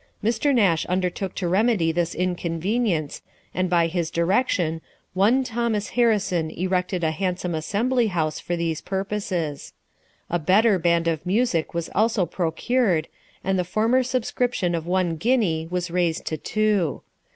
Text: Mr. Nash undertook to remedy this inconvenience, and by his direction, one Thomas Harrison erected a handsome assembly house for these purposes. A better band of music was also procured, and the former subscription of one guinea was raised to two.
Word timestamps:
Mr. 0.23 0.51
Nash 0.51 0.83
undertook 0.87 1.35
to 1.35 1.47
remedy 1.47 1.91
this 1.91 2.15
inconvenience, 2.15 3.21
and 3.53 3.69
by 3.69 3.85
his 3.85 4.09
direction, 4.09 4.81
one 5.13 5.43
Thomas 5.43 5.89
Harrison 5.89 6.49
erected 6.49 7.03
a 7.03 7.11
handsome 7.11 7.53
assembly 7.53 8.07
house 8.07 8.39
for 8.39 8.55
these 8.55 8.81
purposes. 8.81 9.73
A 10.27 10.39
better 10.39 10.79
band 10.79 11.07
of 11.07 11.23
music 11.23 11.75
was 11.75 11.87
also 11.93 12.25
procured, 12.25 13.09
and 13.43 13.59
the 13.59 13.63
former 13.63 14.01
subscription 14.01 14.73
of 14.73 14.87
one 14.87 15.17
guinea 15.17 15.67
was 15.69 15.91
raised 15.91 16.25
to 16.25 16.37
two. 16.37 17.03